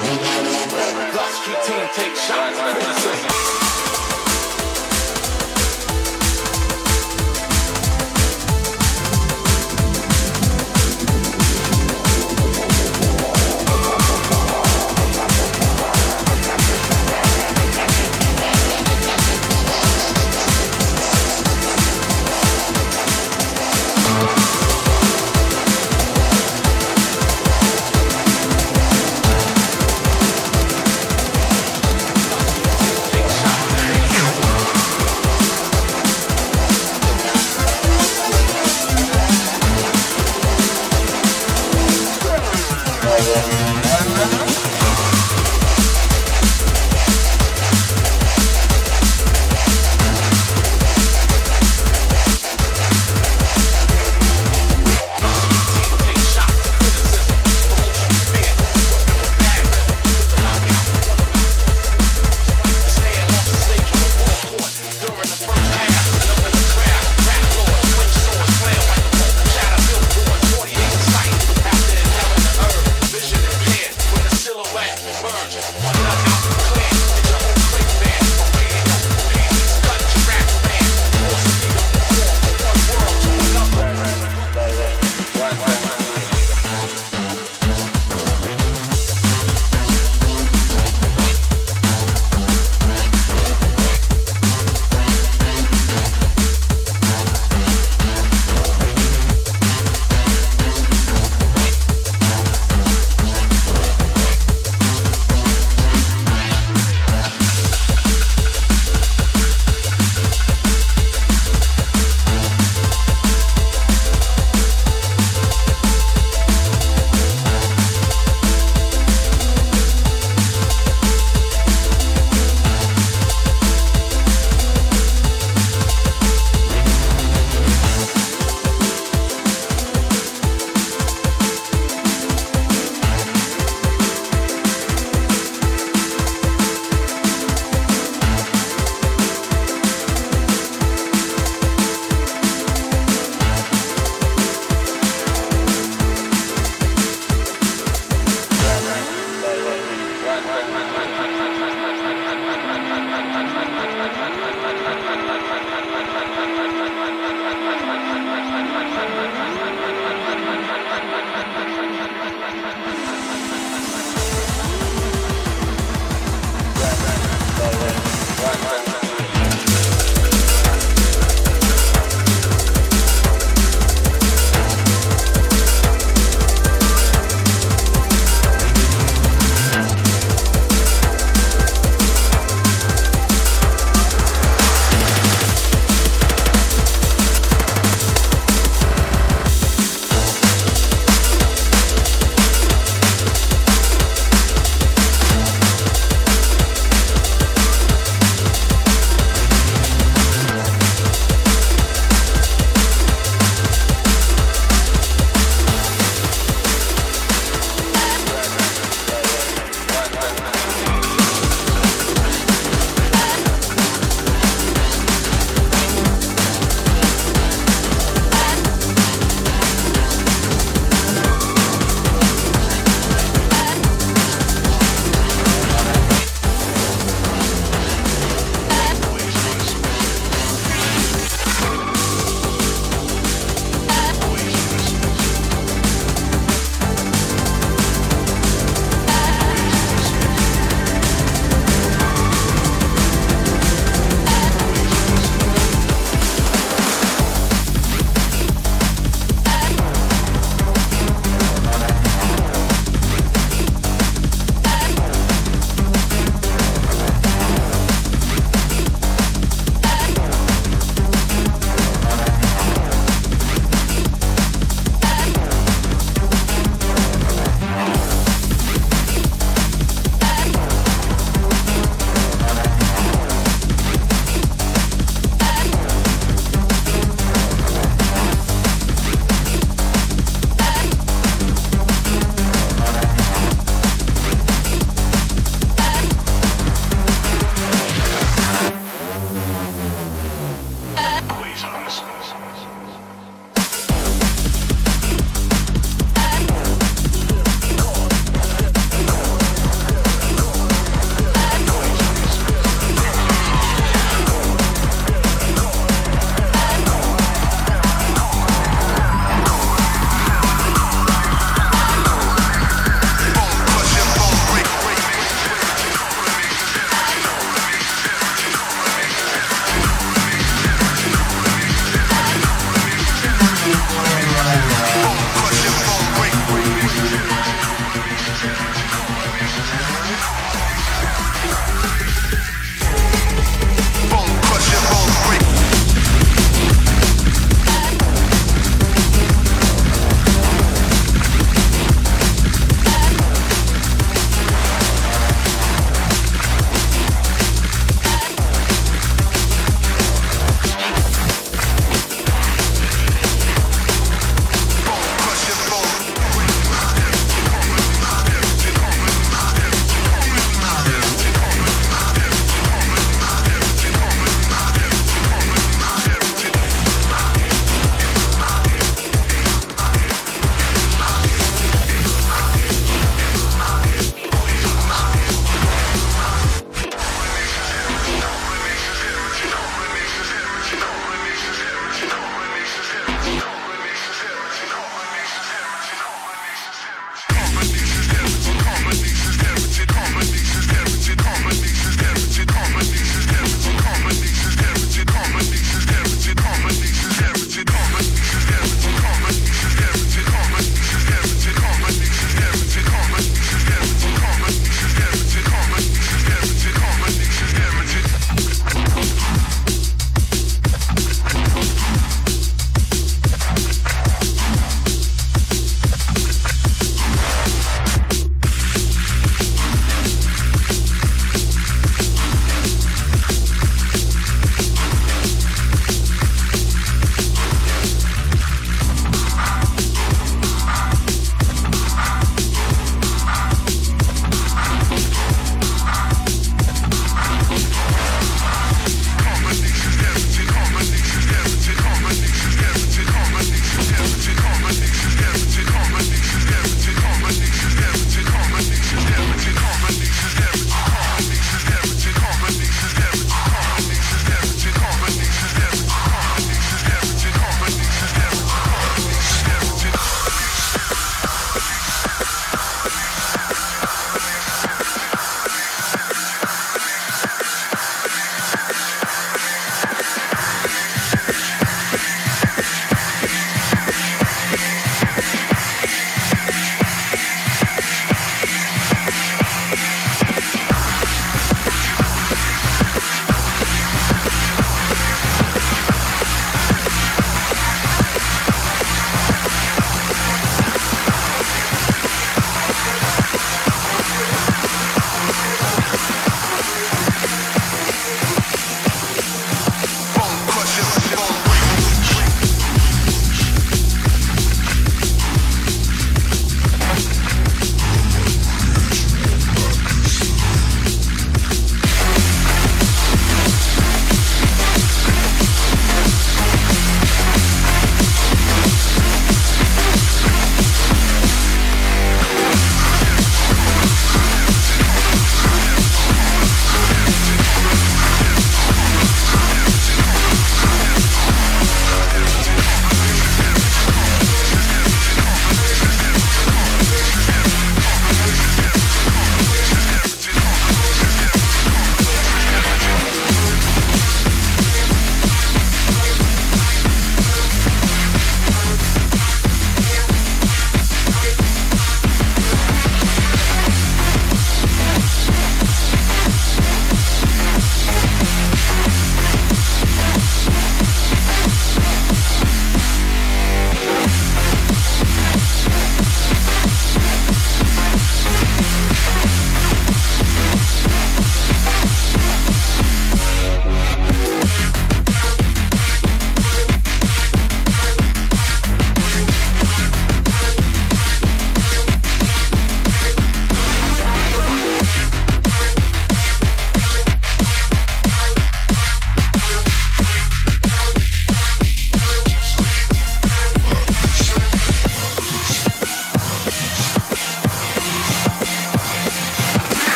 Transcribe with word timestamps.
Lost 0.00 1.42
street 1.42 1.62
team 1.64 1.88
take 1.94 2.14
shots. 2.14 3.67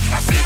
I 0.00 0.20
see 0.20 0.37